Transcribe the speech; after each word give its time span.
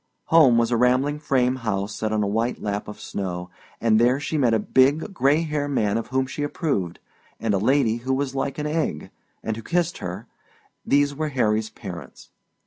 Home 0.33 0.57
was 0.57 0.71
a 0.71 0.77
rambling 0.77 1.19
frame 1.19 1.57
house 1.57 1.93
set 1.93 2.11
on 2.11 2.23
a 2.23 2.27
white 2.27 2.59
lap 2.59 2.87
of 2.87 2.99
snow, 2.99 3.51
and 3.79 3.99
there 3.99 4.19
she 4.19 4.35
met 4.35 4.51
a 4.55 4.57
big, 4.57 5.13
gray 5.13 5.43
haired 5.43 5.69
man 5.69 5.95
of 5.95 6.07
whom 6.07 6.25
she 6.25 6.41
approved, 6.41 6.97
and 7.39 7.53
a 7.53 7.59
lady 7.59 7.97
who 7.97 8.15
was 8.15 8.33
like 8.33 8.57
an 8.57 8.65
egg, 8.65 9.11
and 9.43 9.55
who 9.55 9.61
kissed 9.61 9.99
her 9.99 10.25
these 10.83 11.13
were 11.13 11.29
Harry's 11.29 11.69
parents. 11.69 12.31